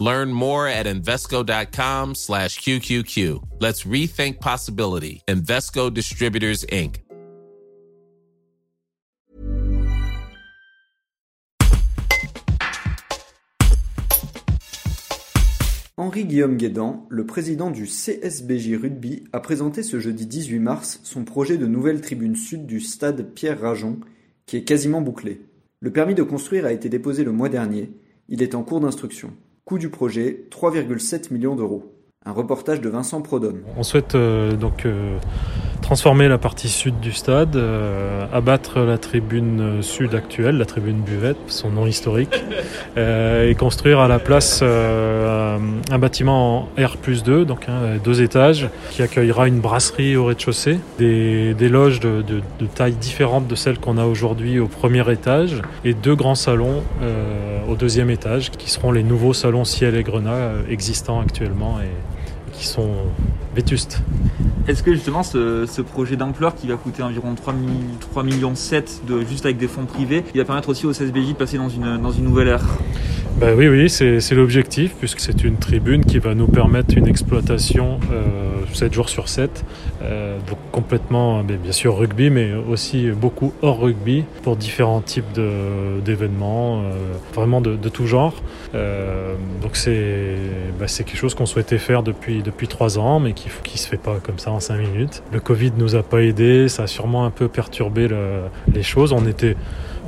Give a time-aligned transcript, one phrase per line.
[0.00, 3.42] Learn more at Invesco.com slash QQQ.
[3.60, 5.22] Let's rethink possibility.
[5.28, 7.02] Invesco Distributors, Inc.
[15.98, 21.58] Henri-Guillaume Guédan, le président du CSBJ Rugby, a présenté ce jeudi 18 mars son projet
[21.58, 24.00] de nouvelle tribune sud du stade Pierre-Rajon,
[24.46, 25.42] qui est quasiment bouclé.
[25.80, 27.90] Le permis de construire a été déposé le mois dernier.
[28.30, 29.34] Il est en cours d'instruction.
[29.70, 31.84] Coût du projet 3,7 millions d'euros.
[32.26, 33.60] Un reportage de Vincent Prodhomme.
[33.76, 35.16] On souhaite euh, donc euh,
[35.90, 41.36] transformer la partie sud du stade, euh, abattre la tribune sud actuelle, la tribune Buvette,
[41.48, 42.44] son nom historique,
[42.96, 45.58] euh, et construire à la place euh,
[45.90, 50.78] un bâtiment en R 2, donc hein, deux étages, qui accueillera une brasserie au rez-de-chaussée,
[50.98, 55.10] des, des loges de, de, de taille différente de celles qu'on a aujourd'hui au premier
[55.10, 59.94] étage, et deux grands salons euh, au deuxième étage, qui seront les nouveaux salons ciel
[59.94, 62.90] et grenat euh, existants actuellement et qui sont
[63.54, 64.02] vétustes.
[64.66, 67.54] Est-ce que justement ce, projet d'ampleur qui va coûter environ 3,
[68.00, 71.28] 3 millions 7 de, juste avec des fonds privés, il va permettre aussi au CSBJ
[71.28, 72.64] de passer dans une, dans une nouvelle ère?
[73.40, 77.98] Ben oui, oui, c'est l'objectif, puisque c'est une tribune qui va nous permettre une exploitation
[78.12, 78.26] euh,
[78.74, 79.64] 7 jours sur 7,
[80.02, 85.24] euh, donc complètement, ben, bien sûr rugby, mais aussi beaucoup hors rugby, pour différents types
[86.04, 86.90] d'événements, euh,
[87.34, 88.34] vraiment de, de tout genre.
[88.74, 90.34] Euh, donc c'est
[90.78, 93.96] ben, quelque chose qu'on souhaitait faire depuis, depuis 3 ans, mais qui ne se fait
[93.96, 95.22] pas comme ça en 5 minutes.
[95.32, 98.42] Le Covid nous a pas aidé, ça a sûrement un peu perturbé le-
[98.74, 99.14] les choses.
[99.14, 99.56] On était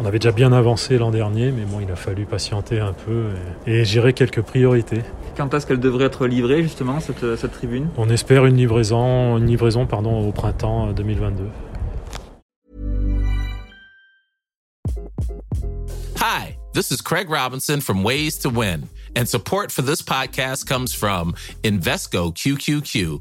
[0.03, 3.27] on avait déjà bien avancé l'an dernier, mais bon, il a fallu patienter un peu
[3.67, 5.03] et, et gérer quelques priorités.
[5.37, 7.89] Quand est-ce qu'elle devrait être livrée justement cette, cette tribune?
[7.97, 11.45] On espère une livraison, une livraison pardon, au printemps euh, 2022.
[16.17, 20.93] Hi, this is Craig Robinson from Ways to Win, and support for this podcast comes
[20.93, 23.21] from Invesco QQQ,